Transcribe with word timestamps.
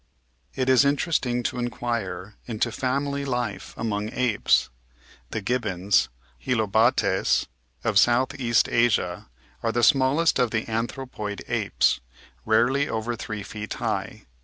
It 0.55 0.67
is 0.67 0.83
interesting 0.83 1.43
to 1.43 1.59
inquire 1.59 2.33
into 2.47 2.71
family 2.71 3.23
life 3.23 3.75
among 3.77 4.11
apes. 4.13 4.71
The 5.29 5.41
Gibbons 5.41 6.09
(Hylobates) 6.43 7.45
of 7.83 7.99
southeast 7.99 8.67
Asia 8.67 9.29
are 9.61 9.71
the 9.71 9.81
smaUest 9.81 10.39
of 10.39 10.49
the 10.49 10.67
anthropoid 10.67 11.43
apes, 11.47 11.99
rarely 12.47 12.89
over 12.89 13.15
three 13.15 13.43
feet 13.43 13.75
high. 13.75 14.25